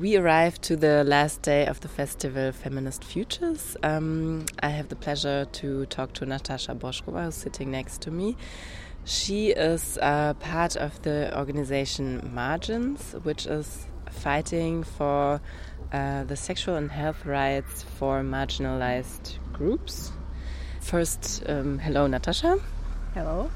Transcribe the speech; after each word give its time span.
we 0.00 0.16
arrived 0.16 0.62
to 0.62 0.76
the 0.76 1.04
last 1.04 1.42
day 1.42 1.66
of 1.66 1.78
the 1.80 1.88
festival 1.88 2.52
Feminist 2.52 3.04
Futures. 3.04 3.76
Um, 3.82 4.46
I 4.62 4.70
have 4.70 4.88
the 4.88 4.96
pleasure 4.96 5.44
to 5.52 5.84
talk 5.86 6.14
to 6.14 6.24
Natasha 6.24 6.74
Boshkova, 6.74 7.26
who's 7.26 7.34
sitting 7.34 7.70
next 7.70 8.00
to 8.02 8.10
me. 8.10 8.34
She 9.04 9.50
is 9.50 9.98
uh, 10.00 10.32
part 10.34 10.74
of 10.76 11.02
the 11.02 11.38
organization 11.38 12.30
Margins, 12.32 13.14
which 13.24 13.44
is 13.44 13.86
fighting 14.10 14.84
for 14.84 15.42
uh, 15.92 16.24
the 16.24 16.36
sexual 16.36 16.76
and 16.76 16.90
health 16.90 17.26
rights 17.26 17.82
for 17.82 18.22
marginalized 18.22 19.36
groups. 19.52 20.12
First, 20.80 21.42
um, 21.46 21.78
hello, 21.78 22.06
Natasha. 22.06 22.58
Hello. 23.12 23.50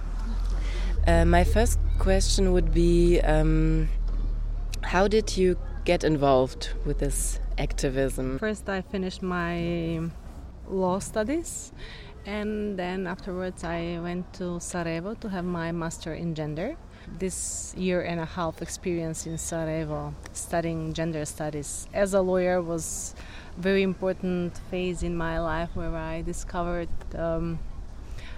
Uh, 1.07 1.25
my 1.25 1.45
first 1.45 1.79
question 1.99 2.53
would 2.53 2.75
be 2.75 3.19
um, 3.23 3.89
How 4.83 5.09
did 5.09 5.39
you 5.39 5.57
get 5.85 6.05
involved 6.05 6.71
with 6.85 6.99
this 6.99 7.41
activism? 7.59 8.39
First, 8.39 8.69
I 8.69 8.81
finished 8.81 9.23
my 9.23 10.01
law 10.67 10.99
studies, 10.99 11.73
and 12.27 12.79
then 12.79 13.07
afterwards, 13.07 13.65
I 13.65 14.01
went 14.03 14.33
to 14.35 14.61
Sarajevo 14.61 15.15
to 15.15 15.29
have 15.29 15.45
my 15.45 15.73
master 15.73 16.15
in 16.15 16.35
gender. 16.35 16.77
This 17.19 17.75
year 17.77 18.01
and 18.01 18.19
a 18.19 18.25
half 18.25 18.63
experience 18.63 19.27
in 19.27 19.37
Sarajevo 19.37 20.15
studying 20.33 20.95
gender 20.95 21.27
studies 21.27 21.87
as 21.93 22.15
a 22.15 22.23
lawyer 22.23 22.63
was 22.63 23.15
a 23.59 23.61
very 23.61 23.83
important 23.83 24.57
phase 24.71 25.03
in 25.03 25.15
my 25.15 25.39
life 25.39 25.69
where 25.75 25.95
I 25.95 26.23
discovered 26.23 26.89
um, 27.15 27.59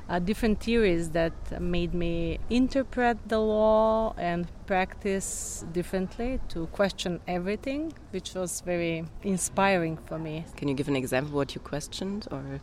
uh, 0.09 0.19
different 0.19 0.61
theories 0.61 1.11
that 1.11 1.33
made 1.61 1.93
me 1.95 2.39
interpret 2.51 3.17
the 3.29 3.39
law 3.39 4.15
and 4.17 4.47
practice 4.67 5.65
differently 5.73 6.41
to 6.49 6.67
question 6.69 7.21
everything, 7.27 7.93
which 8.11 8.35
was 8.35 8.61
very 8.61 9.05
inspiring 9.23 9.97
for 10.07 10.19
me. 10.19 10.45
Can 10.57 10.69
you 10.69 10.75
give 10.75 10.89
an 10.89 10.97
example 10.97 11.37
what 11.37 11.55
you 11.55 11.61
questioned 11.61 12.27
or? 12.31 12.61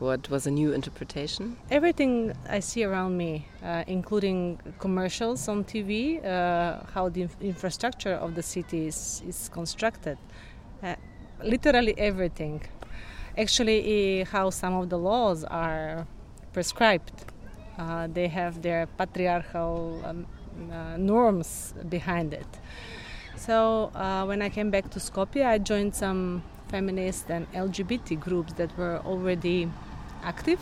What 0.00 0.30
was 0.30 0.46
a 0.46 0.50
new 0.50 0.72
interpretation? 0.72 1.58
Everything 1.70 2.32
I 2.48 2.60
see 2.60 2.84
around 2.84 3.18
me, 3.18 3.46
uh, 3.62 3.84
including 3.86 4.58
commercials 4.78 5.46
on 5.46 5.62
TV, 5.64 6.24
uh, 6.24 6.80
how 6.94 7.10
the 7.10 7.28
infrastructure 7.42 8.14
of 8.14 8.34
the 8.34 8.42
city 8.42 8.86
is, 8.86 9.22
is 9.28 9.50
constructed, 9.50 10.16
uh, 10.82 10.94
literally 11.44 11.94
everything. 11.98 12.62
Actually, 13.36 14.24
how 14.24 14.48
some 14.48 14.72
of 14.72 14.88
the 14.88 14.96
laws 14.96 15.44
are 15.44 16.06
prescribed. 16.52 17.12
Uh, 17.78 18.06
they 18.06 18.28
have 18.28 18.62
their 18.62 18.86
patriarchal 18.98 20.02
um, 20.04 20.26
uh, 20.70 20.96
norms 20.96 21.74
behind 21.88 22.34
it. 22.34 22.46
So 23.36 23.90
uh, 23.94 24.24
when 24.26 24.42
I 24.42 24.48
came 24.50 24.70
back 24.70 24.90
to 24.90 24.98
Skopje, 24.98 25.46
I 25.46 25.58
joined 25.58 25.94
some 25.94 26.42
feminist 26.68 27.30
and 27.30 27.50
LGBT 27.52 28.20
groups 28.20 28.52
that 28.54 28.76
were 28.76 28.98
already 29.04 29.70
active 30.22 30.60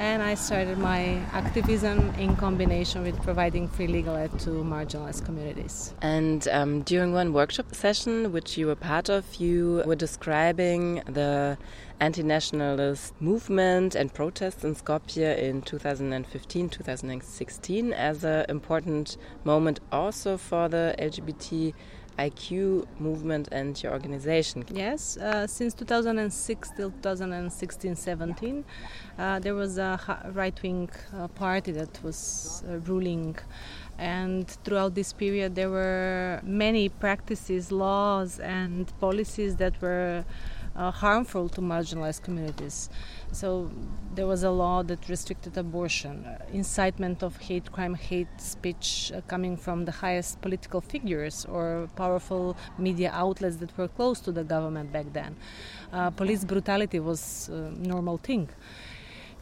and 0.00 0.22
I 0.22 0.34
started 0.34 0.78
my 0.78 1.20
activism 1.34 2.14
in 2.14 2.34
combination 2.34 3.02
with 3.02 3.20
providing 3.22 3.68
free 3.68 3.86
legal 3.86 4.16
aid 4.16 4.30
to 4.40 4.50
marginalized 4.64 5.26
communities. 5.26 5.92
And 6.00 6.48
um, 6.48 6.80
during 6.82 7.12
one 7.12 7.34
workshop 7.34 7.74
session, 7.74 8.32
which 8.32 8.56
you 8.56 8.66
were 8.66 8.76
part 8.76 9.10
of, 9.10 9.34
you 9.34 9.82
were 9.84 9.94
describing 9.96 11.02
the 11.04 11.58
anti 12.00 12.22
nationalist 12.22 13.12
movement 13.20 13.94
and 13.94 14.12
protests 14.14 14.64
in 14.64 14.74
Skopje 14.74 15.36
in 15.36 15.60
2015 15.60 16.70
2016 16.70 17.92
as 17.92 18.24
an 18.24 18.46
important 18.48 19.18
moment 19.44 19.80
also 19.92 20.38
for 20.38 20.66
the 20.70 20.94
LGBT 20.98 21.74
IQ 22.18 22.86
movement 22.98 23.48
and 23.52 23.80
your 23.82 23.92
organization. 23.92 24.64
Yes, 24.72 25.16
uh, 25.16 25.46
since 25.46 25.74
2006 25.74 26.70
till 26.76 26.90
2016 26.90 27.96
17, 27.96 28.64
uh, 29.18 29.38
there 29.38 29.54
was 29.54 29.78
a 29.78 29.98
right 30.32 30.60
wing 30.62 30.90
uh, 31.14 31.28
party 31.28 31.72
that 31.72 32.02
was 32.02 32.62
uh, 32.68 32.78
ruling. 32.78 33.36
And 33.98 34.48
throughout 34.64 34.94
this 34.94 35.12
period, 35.12 35.54
there 35.54 35.68
were 35.68 36.40
many 36.42 36.88
practices, 36.88 37.70
laws, 37.70 38.38
and 38.38 38.90
policies 38.98 39.56
that 39.56 39.80
were 39.82 40.24
uh, 40.80 40.90
harmful 40.90 41.48
to 41.50 41.60
marginalized 41.60 42.22
communities. 42.22 42.88
So 43.32 43.70
there 44.14 44.26
was 44.26 44.42
a 44.42 44.50
law 44.50 44.82
that 44.82 45.08
restricted 45.08 45.56
abortion, 45.58 46.24
uh, 46.24 46.38
incitement 46.52 47.22
of 47.22 47.36
hate 47.36 47.70
crime, 47.70 47.94
hate 47.94 48.34
speech 48.38 49.12
uh, 49.14 49.20
coming 49.28 49.56
from 49.56 49.84
the 49.84 49.92
highest 49.92 50.40
political 50.40 50.80
figures 50.80 51.44
or 51.44 51.88
powerful 51.96 52.56
media 52.78 53.10
outlets 53.12 53.56
that 53.56 53.76
were 53.76 53.88
close 53.88 54.20
to 54.20 54.32
the 54.32 54.42
government 54.42 54.90
back 54.90 55.06
then. 55.12 55.36
Uh, 55.92 56.10
police 56.10 56.44
brutality 56.44 56.98
was 56.98 57.50
a 57.52 57.70
normal 57.92 58.16
thing. 58.16 58.48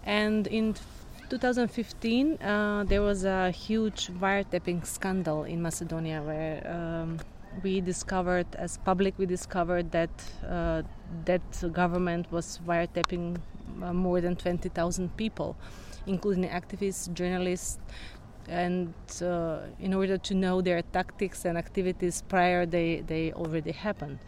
And 0.05 0.47
in 0.49 0.75
2015, 1.31 2.43
uh, 2.43 2.85
there 2.89 3.03
was 3.03 3.25
a 3.25 3.51
huge 3.51 4.09
wiretapping 4.21 4.87
scandal 4.87 5.45
in 5.45 5.63
Macedonia 5.63 6.21
where 6.23 6.57
um, 6.67 7.19
we 7.63 7.81
discovered, 7.81 8.47
as 8.55 8.79
public, 8.79 9.15
we 9.19 9.27
discovered 9.27 9.91
that 9.93 10.11
uh, 10.49 10.83
that 11.25 11.73
government 11.73 12.31
was 12.31 12.61
wiretapping 12.67 13.39
uh, 13.83 13.93
more 13.93 14.21
than 14.21 14.37
20,000 14.37 15.17
people, 15.17 15.57
including 16.07 16.49
activists, 16.49 17.13
journalists, 17.13 17.79
and 18.49 18.93
uh, 19.23 19.59
in 19.79 19.95
order 19.95 20.17
to 20.19 20.35
know 20.35 20.61
their 20.61 20.83
tactics 20.83 21.45
and 21.45 21.59
activities 21.59 22.23
prior, 22.29 22.67
they, 22.67 23.03
they 23.07 23.33
already 23.33 23.73
happened. 23.73 24.19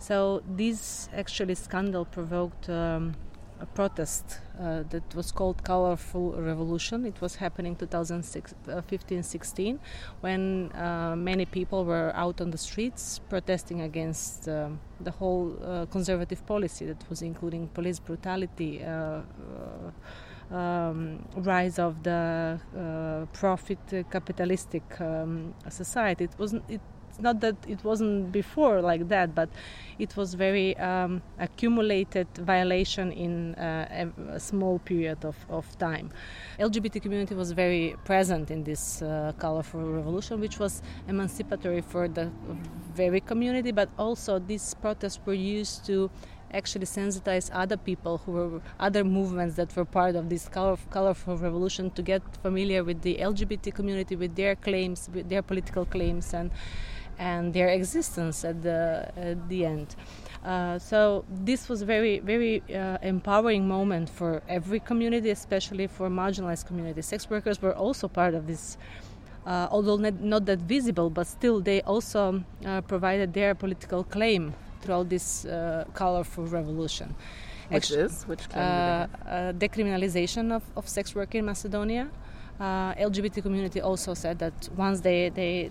So 0.00 0.42
this 0.48 1.08
actually 1.12 1.54
scandal 1.54 2.04
provoked 2.04 2.68
um, 2.70 3.14
a 3.60 3.66
protest 3.66 4.40
uh, 4.60 4.82
that 4.90 5.14
was 5.14 5.32
called 5.32 5.62
Colorful 5.64 6.32
Revolution. 6.32 7.04
It 7.04 7.20
was 7.20 7.36
happening 7.36 7.76
2015-16 7.76 9.74
uh, 9.74 9.78
when 10.20 10.72
uh, 10.72 11.14
many 11.16 11.44
people 11.44 11.84
were 11.84 12.12
out 12.14 12.40
on 12.40 12.50
the 12.50 12.58
streets 12.58 13.20
protesting 13.28 13.80
against 13.82 14.48
um, 14.48 14.80
the 15.00 15.10
whole 15.10 15.56
uh, 15.62 15.86
conservative 15.86 16.44
policy 16.46 16.86
that 16.86 17.02
was 17.08 17.22
including 17.22 17.68
police 17.68 17.98
brutality, 17.98 18.82
uh, 18.84 19.22
uh, 20.52 20.54
um, 20.54 21.24
rise 21.36 21.78
of 21.78 22.02
the 22.02 22.58
profit 23.32 23.78
capitalistic 24.10 25.00
um, 25.00 25.54
society. 25.68 26.24
It 26.24 26.38
wasn't. 26.38 26.62
It 26.70 26.80
not 27.18 27.40
that 27.40 27.56
it 27.66 27.82
wasn't 27.84 28.32
before 28.32 28.80
like 28.80 29.08
that, 29.08 29.34
but 29.34 29.48
it 29.98 30.16
was 30.16 30.34
very 30.34 30.76
um, 30.76 31.22
accumulated 31.38 32.28
violation 32.38 33.12
in 33.12 33.54
uh, 33.56 34.10
a, 34.30 34.40
small 34.40 34.78
period 34.80 35.24
of, 35.24 35.36
of 35.48 35.66
time. 35.78 36.10
LGBT 36.58 37.02
community 37.02 37.34
was 37.34 37.52
very 37.52 37.96
present 38.04 38.50
in 38.50 38.64
this 38.64 39.02
uh, 39.02 39.32
colorful 39.38 39.80
revolution, 39.80 40.40
which 40.40 40.58
was 40.58 40.82
emancipatory 41.08 41.80
for 41.80 42.08
the 42.08 42.30
very 42.94 43.20
community, 43.20 43.72
but 43.72 43.88
also 43.98 44.38
these 44.38 44.74
protests 44.74 45.18
were 45.24 45.34
used 45.34 45.84
to 45.86 46.10
actually 46.52 46.86
sensitize 46.86 47.50
other 47.52 47.76
people 47.76 48.18
who 48.18 48.32
were 48.32 48.60
other 48.80 49.04
movements 49.04 49.56
that 49.56 49.74
were 49.76 49.84
part 49.84 50.16
of 50.16 50.28
this 50.28 50.48
colorful 50.48 51.36
revolution 51.36 51.90
to 51.90 52.02
get 52.02 52.22
familiar 52.42 52.82
with 52.82 53.02
the 53.02 53.16
LGBT 53.16 53.74
community, 53.74 54.16
with 54.16 54.34
their 54.34 54.56
claims, 54.56 55.08
with 55.12 55.28
their 55.28 55.42
political 55.42 55.84
claims, 55.84 56.32
and 56.32 56.50
and 57.18 57.52
their 57.52 57.68
existence 57.68 58.44
at 58.44 58.62
the 58.62 59.10
at 59.16 59.48
the 59.48 59.64
end. 59.64 59.96
Uh, 60.44 60.78
so 60.78 61.24
this 61.28 61.68
was 61.68 61.82
a 61.82 61.86
very 61.86 62.20
very 62.20 62.62
uh, 62.74 62.96
empowering 63.02 63.66
moment 63.66 64.08
for 64.08 64.42
every 64.48 64.80
community, 64.80 65.30
especially 65.30 65.86
for 65.86 66.08
marginalized 66.08 66.66
communities. 66.66 67.06
Sex 67.06 67.28
workers 67.28 67.60
were 67.60 67.74
also 67.74 68.08
part 68.08 68.34
of 68.34 68.46
this. 68.46 68.78
Uh, 69.46 69.66
although 69.70 69.96
not, 69.96 70.20
not, 70.20 70.44
that 70.44 70.58
visible, 70.58 71.08
but 71.08 71.26
still 71.26 71.58
they 71.58 71.80
also 71.82 72.44
uh, 72.66 72.82
provided 72.82 73.32
their 73.32 73.54
political 73.54 74.04
claim 74.04 74.52
throughout 74.82 75.08
this 75.08 75.46
uh, 75.46 75.84
colorful 75.94 76.44
revolution. 76.44 77.14
Which 77.68 77.84
Actually, 77.84 78.02
is 78.02 78.24
which 78.24 78.42
uh, 78.54 79.06
decriminalization 79.52 80.52
of, 80.52 80.62
of 80.76 80.86
sex 80.86 81.14
work 81.14 81.34
in 81.34 81.46
Macedonia. 81.46 82.10
LGBT 82.60 83.42
community 83.42 83.80
also 83.80 84.12
said 84.12 84.38
that 84.40 84.68
once 84.76 85.00
they, 85.00 85.30
they 85.30 85.70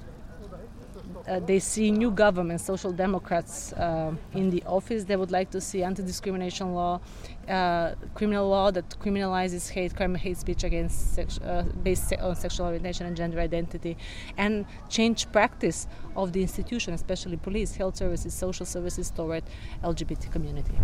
uh, 1.27 1.39
they 1.39 1.59
see 1.59 1.91
new 1.91 2.09
government, 2.09 2.61
social 2.61 2.91
democrats, 2.91 3.73
uh, 3.73 4.13
in 4.33 4.49
the 4.49 4.63
office. 4.65 5.03
They 5.03 5.15
would 5.15 5.31
like 5.31 5.51
to 5.51 5.61
see 5.61 5.83
anti-discrimination 5.83 6.73
law, 6.73 7.01
uh, 7.49 7.95
criminal 8.15 8.47
law 8.47 8.71
that 8.71 8.89
criminalizes 8.99 9.69
hate 9.69 9.95
crime, 9.95 10.15
hate 10.15 10.37
speech 10.37 10.63
against 10.63 11.15
sex, 11.15 11.37
uh, 11.39 11.63
based 11.83 12.13
on 12.13 12.35
sexual 12.35 12.67
orientation 12.67 13.05
and 13.05 13.17
gender 13.17 13.39
identity, 13.39 13.97
and 14.37 14.65
change 14.89 15.29
practice 15.31 15.87
of 16.15 16.31
the 16.31 16.41
institution, 16.41 16.93
especially 16.93 17.37
police, 17.37 17.75
health 17.75 17.97
services, 17.97 18.33
social 18.33 18.65
services 18.65 19.11
toward 19.11 19.43
LGBT 19.83 20.31
community. 20.31 20.77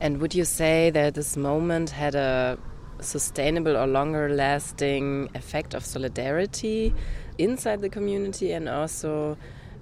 And 0.00 0.20
would 0.20 0.34
you 0.34 0.44
say 0.44 0.90
that 0.90 1.14
this 1.14 1.36
moment 1.36 1.90
had 1.90 2.14
a 2.14 2.58
sustainable 3.00 3.76
or 3.76 3.86
longer 3.86 4.28
lasting 4.28 5.30
effect 5.34 5.74
of 5.74 5.84
solidarity 5.84 6.94
inside 7.38 7.80
the 7.80 7.88
community 7.88 8.52
and 8.52 8.68
also 8.68 9.36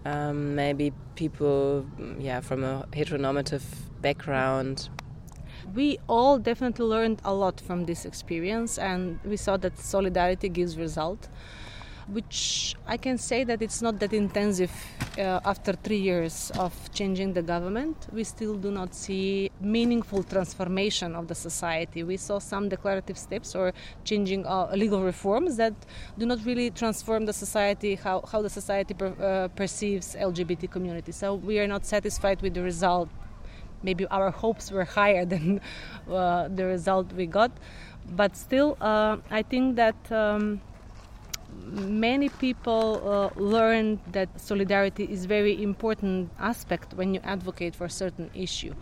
um, 0.04 0.54
maybe 0.54 0.92
people, 1.14 1.86
yeah, 2.18 2.40
from 2.40 2.64
a 2.64 2.86
heteronormative 2.92 3.62
background. 4.00 4.88
We 5.74 5.98
all 6.08 6.38
definitely 6.38 6.84
learned 6.84 7.20
a 7.24 7.32
lot 7.32 7.60
from 7.60 7.86
this 7.86 8.04
experience, 8.04 8.78
and 8.78 9.18
we 9.24 9.36
saw 9.36 9.56
that 9.58 9.78
solidarity 9.78 10.48
gives 10.48 10.76
result 10.76 11.28
which 12.08 12.74
I 12.86 12.96
can 12.96 13.18
say 13.18 13.44
that 13.44 13.62
it's 13.62 13.80
not 13.80 13.98
that 14.00 14.12
intensive 14.12 14.72
uh, 15.18 15.40
after 15.44 15.72
three 15.72 15.98
years 15.98 16.50
of 16.58 16.72
changing 16.92 17.32
the 17.32 17.42
government. 17.42 18.06
We 18.12 18.24
still 18.24 18.56
do 18.56 18.70
not 18.70 18.94
see 18.94 19.50
meaningful 19.60 20.22
transformation 20.22 21.14
of 21.14 21.28
the 21.28 21.34
society. 21.34 22.02
We 22.02 22.16
saw 22.16 22.38
some 22.38 22.68
declarative 22.68 23.16
steps 23.16 23.54
or 23.54 23.72
changing 24.04 24.46
uh, 24.46 24.72
legal 24.74 25.02
reforms 25.02 25.56
that 25.56 25.74
do 26.18 26.26
not 26.26 26.44
really 26.44 26.70
transform 26.70 27.26
the 27.26 27.32
society, 27.32 27.94
how, 27.94 28.22
how 28.30 28.42
the 28.42 28.50
society 28.50 28.94
per, 28.94 29.14
uh, 29.20 29.48
perceives 29.48 30.14
LGBT 30.14 30.70
community. 30.70 31.12
So 31.12 31.34
we 31.34 31.58
are 31.58 31.66
not 31.66 31.86
satisfied 31.86 32.42
with 32.42 32.54
the 32.54 32.62
result. 32.62 33.08
Maybe 33.82 34.06
our 34.06 34.30
hopes 34.30 34.70
were 34.70 34.84
higher 34.84 35.24
than 35.34 35.60
uh, 36.10 36.48
the 36.48 36.66
result 36.66 37.12
we 37.12 37.26
got. 37.26 37.52
But 38.10 38.36
still, 38.36 38.76
uh, 38.80 39.16
I 39.30 39.42
think 39.42 39.76
that. 39.76 39.96
Um, 40.12 40.60
many 41.62 42.28
people 42.28 43.02
uh, 43.04 43.40
learn 43.40 44.00
that 44.12 44.28
solidarity 44.40 45.04
is 45.04 45.26
very 45.26 45.62
important 45.62 46.30
aspect 46.38 46.94
when 46.94 47.14
you 47.14 47.20
advocate 47.24 47.74
for 47.74 47.86
a 47.86 47.90
certain 47.90 48.30
issue. 48.34 48.74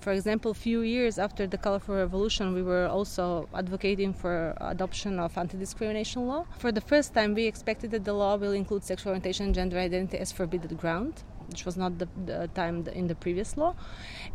For 0.00 0.12
example, 0.12 0.50
a 0.50 0.54
few 0.54 0.82
years 0.82 1.18
after 1.18 1.46
the 1.46 1.58
colorful 1.58 1.94
revolution, 1.94 2.54
we 2.54 2.62
were 2.62 2.86
also 2.86 3.48
advocating 3.54 4.12
for 4.12 4.54
adoption 4.60 5.18
of 5.18 5.36
anti-discrimination 5.36 6.26
law. 6.26 6.46
For 6.58 6.70
the 6.70 6.80
first 6.80 7.14
time, 7.14 7.34
we 7.34 7.46
expected 7.46 7.90
that 7.92 8.04
the 8.04 8.12
law 8.12 8.36
will 8.36 8.52
include 8.52 8.84
sexual 8.84 9.10
orientation 9.10 9.46
and 9.46 9.54
gender 9.54 9.78
identity 9.78 10.18
as 10.18 10.30
forbidden 10.30 10.76
ground 10.76 11.24
which 11.48 11.64
was 11.64 11.76
not 11.76 11.98
the, 11.98 12.08
the 12.24 12.48
time 12.54 12.86
in 12.92 13.06
the 13.06 13.14
previous 13.14 13.56
law. 13.56 13.74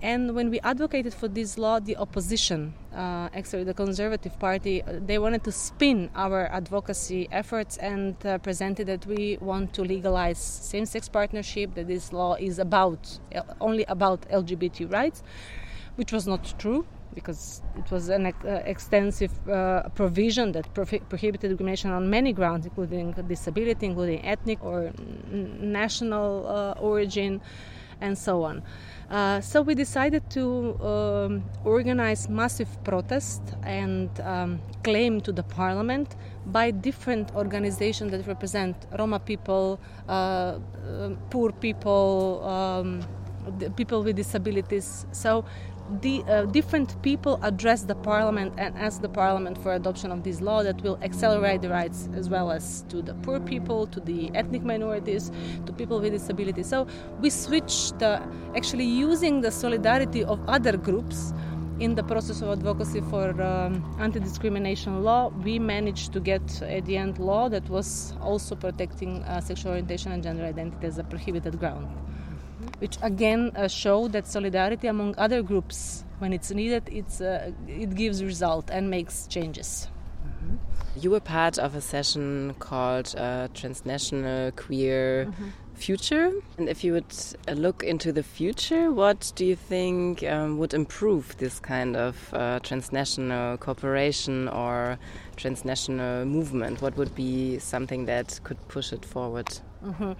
And 0.02 0.36
when 0.36 0.50
we 0.50 0.60
advocated 0.62 1.13
for 1.13 1.28
this 1.28 1.58
law, 1.58 1.80
the 1.80 1.98
opposition, 1.98 2.74
uh, 2.94 3.30
actually 3.34 3.63
the 3.63 3.74
Conservative 3.74 4.38
Party, 4.40 4.81
uh, 4.81 5.00
they 5.06 5.19
wanted 5.19 5.44
to 5.44 5.52
spin 5.52 6.10
our 6.16 6.48
advocacy 6.48 7.28
efforts 7.31 7.78
and 7.78 8.16
uh, 8.25 8.38
presented 8.40 8.88
that 8.88 9.06
we 9.06 9.38
want 9.42 9.74
to 9.74 9.84
legalize 9.84 10.40
same-sex 10.40 11.10
partnership, 11.10 11.75
that 11.75 11.88
this 11.88 12.12
law 12.13 12.36
is 12.36 12.60
about 12.60 13.19
uh, 13.36 13.42
only 13.60 13.86
about 13.86 14.22
LGBT 14.30 14.92
rights, 14.92 15.24
which 15.96 16.12
was 16.12 16.28
not 16.28 16.54
true 16.57 16.86
because 17.13 17.62
it 17.78 17.92
was 17.92 18.10
an 18.10 18.28
uh, 18.28 18.62
extensive 18.66 19.31
uh, 19.50 19.90
provision 19.90 20.52
that 20.54 20.74
prohibited 20.74 21.50
discrimination 21.50 21.92
on 21.92 22.10
many 22.10 22.34
grounds, 22.34 22.66
including 22.66 23.12
disability, 23.28 23.86
including 23.86 24.25
ethnic 24.25 24.63
or 24.63 24.92
national 25.31 26.48
uh, 26.48 26.80
origin, 26.80 27.42
and 28.02 28.18
so 28.18 28.44
on. 28.44 28.63
Uh, 29.10 29.42
so 29.42 29.62
we 29.62 29.75
decided 29.75 30.28
to 30.30 30.80
um, 30.81 31.44
organize 31.66 32.30
massive 32.30 32.69
protest 32.84 33.42
and 33.64 34.10
um, 34.22 34.60
claim 34.84 35.19
to 35.22 35.31
the 35.31 35.44
parliament 35.44 36.16
by 36.48 36.72
different 36.72 37.34
organizations 37.36 38.12
that 38.12 38.25
represent 38.25 38.75
Roma 38.98 39.19
people, 39.19 39.80
uh, 40.07 40.12
uh, 40.12 41.10
poor 41.30 41.52
people, 41.52 42.44
um, 42.46 43.02
people 43.76 44.04
with 44.04 44.16
disabilities. 44.16 45.06
So 45.12 45.46
the 46.02 46.24
uh, 46.24 46.46
different 46.46 47.02
people 47.02 47.40
address 47.44 47.84
the 47.84 47.96
parliament 47.96 48.54
and 48.58 48.78
ask 48.78 49.02
the 49.02 49.10
parliament 49.10 49.58
for 49.58 49.74
adoption 49.74 50.12
of 50.12 50.24
this 50.24 50.40
law 50.40 50.64
that 50.64 50.82
will 50.82 50.98
accelerate 51.02 51.62
the 51.62 51.70
rights 51.70 52.08
as 52.16 52.30
well 52.30 52.52
as 52.52 52.84
to 52.90 53.02
the 53.02 53.14
poor 53.16 53.40
people, 53.40 53.88
to 53.88 54.00
the 54.00 54.32
ethnic 54.34 54.64
minorities, 54.64 55.32
to 55.66 55.74
people 55.74 56.00
with 56.00 56.14
disabilities. 56.14 56.68
So 56.68 56.88
we 57.20 57.30
switched 57.30 58.02
uh, 58.02 58.22
actually 58.56 58.86
using 58.86 59.42
the 59.42 59.52
solidarity 59.52 60.24
of 60.24 60.40
other 60.48 60.78
groups 60.78 61.34
in 61.82 61.96
the 61.96 62.04
process 62.04 62.44
of 62.44 62.50
advocacy 62.50 63.02
for 63.02 63.42
um, 63.42 63.84
anti-discrimination 64.00 65.04
law, 65.04 65.30
we 65.44 65.58
managed 65.58 66.14
to 66.14 66.20
get 66.20 66.62
at 66.62 66.86
the 66.86 66.96
end 66.96 67.18
law 67.18 67.50
that 67.50 67.68
was 67.70 68.14
also 68.22 68.56
protecting 68.56 69.24
uh, 69.24 69.42
sexual 69.42 69.72
orientation 69.72 70.12
and 70.12 70.22
gender 70.22 70.46
identity 70.46 70.86
as 70.86 71.00
a 71.00 71.04
prohibited 71.04 71.58
ground 71.60 71.88
which 72.81 72.98
again 73.04 73.51
uh, 73.56 73.68
show 73.68 74.07
that 74.07 74.25
solidarity 74.25 74.88
among 74.88 75.13
other 75.18 75.44
groups, 75.44 76.04
when 76.18 76.33
it's 76.33 76.50
needed, 76.50 76.83
it's, 76.92 77.22
uh, 77.22 77.51
it 77.68 77.94
gives 77.94 78.24
result 78.24 78.72
and 78.72 78.89
makes 78.89 79.28
changes. 79.28 79.88
Mm-hmm. 80.25 80.56
You 81.00 81.12
were 81.12 81.19
part 81.19 81.60
of 81.60 81.75
a 81.75 81.81
session 81.81 82.56
called 82.57 83.13
uh, 83.16 83.50
Transnational 83.54 84.51
Queer 84.51 85.25
mm 85.25 85.33
-hmm. 85.33 85.50
Future. 85.81 86.31
And 86.60 86.69
if 86.69 86.83
you 86.83 86.94
would 86.94 87.16
uh, 87.48 87.54
look 87.54 87.83
into 87.83 88.12
the 88.12 88.22
future, 88.22 88.92
what 88.92 89.31
do 89.36 89.44
you 89.44 89.56
think 89.56 90.24
um, 90.24 90.60
would 90.60 90.75
improve 90.75 91.36
this 91.38 91.60
kind 91.60 91.95
of 91.95 92.16
uh, 92.33 92.60
transnational 92.60 93.57
cooperation 93.57 94.48
or 94.48 95.00
transnational 95.38 96.25
movement? 96.25 96.83
What 96.83 96.95
would 96.98 97.16
be 97.16 97.57
something 97.57 98.06
that 98.06 98.39
could 98.44 98.60
push 98.68 98.94
it 98.94 99.04
forward? 99.04 99.48
Mm-hmm. 99.83 100.12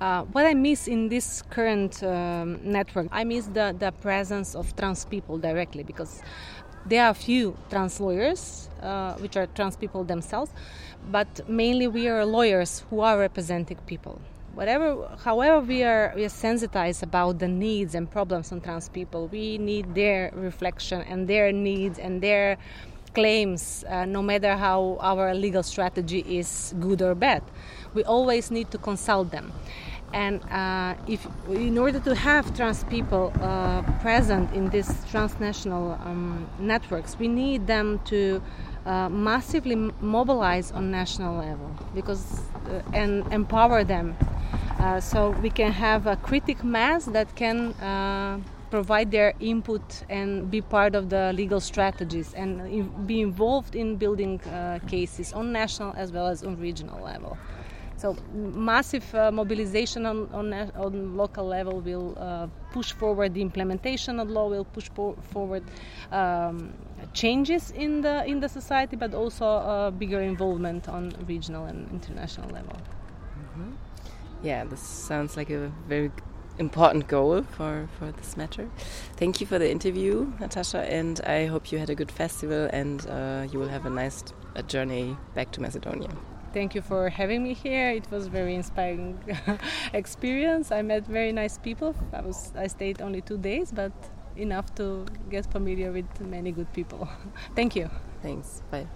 Uh, 0.00 0.22
what 0.26 0.46
I 0.46 0.54
miss 0.54 0.86
in 0.86 1.08
this 1.08 1.42
current 1.50 2.00
um, 2.04 2.60
network, 2.62 3.08
I 3.10 3.24
miss 3.24 3.46
the, 3.46 3.74
the 3.76 3.90
presence 3.90 4.54
of 4.54 4.76
trans 4.76 5.04
people 5.04 5.36
directly 5.36 5.82
because 5.82 6.22
there 6.86 7.04
are 7.04 7.10
a 7.10 7.14
few 7.14 7.56
trans 7.70 8.00
lawyers, 8.00 8.68
uh, 8.82 9.14
which 9.14 9.36
are 9.36 9.46
trans 9.48 9.76
people 9.76 10.04
themselves, 10.04 10.52
but 11.10 11.48
mainly 11.48 11.88
we 11.88 12.06
are 12.06 12.24
lawyers 12.24 12.84
who 12.88 13.00
are 13.00 13.18
representing 13.18 13.78
people. 13.86 14.20
Whatever, 14.54 15.08
however, 15.24 15.60
we 15.60 15.84
are 15.84 16.12
we 16.16 16.24
are 16.24 16.28
sensitized 16.28 17.02
about 17.02 17.38
the 17.38 17.48
needs 17.48 17.94
and 17.94 18.10
problems 18.10 18.50
of 18.50 18.62
trans 18.62 18.88
people. 18.88 19.28
We 19.28 19.58
need 19.58 19.94
their 19.94 20.32
reflection 20.34 21.02
and 21.02 21.28
their 21.28 21.52
needs 21.52 21.98
and 21.98 22.20
their 22.20 22.58
claims, 23.14 23.84
uh, 23.88 24.04
no 24.04 24.22
matter 24.22 24.56
how 24.56 24.98
our 25.00 25.34
legal 25.34 25.62
strategy 25.62 26.20
is 26.28 26.74
good 26.80 27.00
or 27.02 27.14
bad 27.14 27.42
we 27.94 28.04
always 28.04 28.50
need 28.50 28.70
to 28.70 28.78
consult 28.78 29.30
them. 29.30 29.52
And 30.12 30.42
uh, 30.50 30.94
if, 31.06 31.26
in 31.50 31.76
order 31.76 32.00
to 32.00 32.14
have 32.14 32.56
trans 32.56 32.82
people 32.84 33.32
uh, 33.42 33.82
present 34.00 34.52
in 34.54 34.70
these 34.70 34.90
transnational 35.10 35.98
um, 36.04 36.48
networks, 36.58 37.18
we 37.18 37.28
need 37.28 37.66
them 37.66 38.00
to 38.06 38.42
uh, 38.86 39.10
massively 39.10 39.76
mobilize 40.00 40.72
on 40.72 40.90
national 40.90 41.36
level 41.36 41.70
because 41.94 42.40
uh, 42.70 42.80
and 42.94 43.30
empower 43.32 43.84
them, 43.84 44.16
uh, 44.78 45.00
so 45.00 45.30
we 45.42 45.50
can 45.50 45.72
have 45.72 46.06
a 46.06 46.16
critic 46.16 46.62
mass 46.62 47.04
that 47.06 47.34
can 47.34 47.72
uh, 47.74 48.38
provide 48.70 49.10
their 49.10 49.34
input 49.40 50.04
and 50.08 50.50
be 50.50 50.60
part 50.60 50.94
of 50.94 51.08
the 51.08 51.32
legal 51.32 51.60
strategies 51.60 52.34
and 52.34 53.06
be 53.06 53.20
involved 53.20 53.74
in 53.74 53.96
building 53.96 54.38
cases 54.86 55.32
on 55.32 55.52
national 55.52 55.92
as 55.96 56.12
well 56.12 56.26
as 56.26 56.44
on 56.44 56.56
regional 56.60 57.02
level. 57.02 57.36
So 57.96 58.16
massive 58.32 59.12
uh, 59.12 59.32
mobilization 59.32 60.06
on, 60.06 60.28
on, 60.32 60.52
on, 60.52 61.16
local 61.16 61.44
level 61.44 61.80
will 61.80 62.16
uh, 62.16 62.46
push 62.70 62.92
forward 62.92 63.34
the 63.34 63.42
implementation 63.42 64.20
of 64.20 64.30
law, 64.30 64.48
will 64.48 64.64
push 64.64 64.88
forward 65.32 65.64
um, 66.12 66.72
changes 67.12 67.72
in 67.72 68.00
the 68.00 68.24
in 68.24 68.38
the 68.38 68.48
society, 68.48 68.94
but 68.94 69.14
also 69.14 69.90
bigger 69.98 70.20
involvement 70.20 70.88
on 70.88 71.12
regional 71.26 71.64
and 71.64 71.90
international 71.90 72.48
level. 72.50 72.76
Mm-hmm. 72.76 73.87
Yeah, 74.42 74.64
this 74.64 74.80
sounds 74.80 75.36
like 75.36 75.50
a 75.50 75.72
very 75.88 76.10
important 76.58 77.08
goal 77.08 77.42
for, 77.42 77.88
for 77.98 78.12
this 78.12 78.36
matter. 78.36 78.68
Thank 79.16 79.40
you 79.40 79.46
for 79.46 79.58
the 79.58 79.70
interview, 79.70 80.32
Natasha, 80.40 80.80
and 80.80 81.20
I 81.22 81.46
hope 81.46 81.72
you 81.72 81.78
had 81.78 81.90
a 81.90 81.94
good 81.94 82.10
festival 82.10 82.68
and 82.72 83.06
uh, 83.08 83.46
you 83.50 83.58
will 83.58 83.68
have 83.68 83.86
a 83.86 83.90
nice 83.90 84.24
uh, 84.56 84.62
journey 84.62 85.16
back 85.34 85.52
to 85.52 85.60
Macedonia 85.60 86.10
thank 86.52 86.74
you 86.74 86.82
for 86.82 87.08
having 87.08 87.42
me 87.42 87.54
here. 87.54 87.90
It 87.90 88.10
was 88.10 88.26
very 88.26 88.54
inspiring 88.54 89.18
experience. 89.92 90.72
I 90.72 90.82
met 90.82 91.06
very 91.06 91.32
nice 91.32 91.58
people. 91.58 91.94
I 92.12 92.20
was 92.20 92.52
I 92.56 92.66
stayed 92.68 93.00
only 93.00 93.20
two 93.20 93.38
days, 93.38 93.72
but 93.72 93.92
enough 94.36 94.74
to 94.74 95.06
get 95.30 95.46
familiar 95.46 95.92
with 95.92 96.08
many 96.20 96.52
good 96.52 96.72
people. 96.72 97.08
thank 97.54 97.76
you. 97.76 97.90
Thanks. 98.22 98.62
Bye. 98.70 98.86